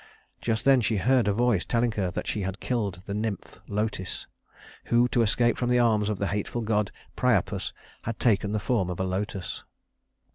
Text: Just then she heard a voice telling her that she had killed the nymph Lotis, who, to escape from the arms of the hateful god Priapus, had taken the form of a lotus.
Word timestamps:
Just 0.41 0.65
then 0.65 0.81
she 0.81 0.97
heard 0.97 1.27
a 1.27 1.31
voice 1.31 1.63
telling 1.63 1.91
her 1.91 2.09
that 2.09 2.25
she 2.25 2.41
had 2.41 2.59
killed 2.59 3.03
the 3.05 3.13
nymph 3.13 3.59
Lotis, 3.67 4.25
who, 4.85 5.07
to 5.09 5.21
escape 5.21 5.59
from 5.59 5.69
the 5.69 5.77
arms 5.77 6.09
of 6.09 6.17
the 6.17 6.25
hateful 6.33 6.61
god 6.61 6.91
Priapus, 7.15 7.71
had 8.01 8.17
taken 8.19 8.51
the 8.51 8.59
form 8.59 8.89
of 8.89 8.99
a 8.99 9.03
lotus. 9.03 9.63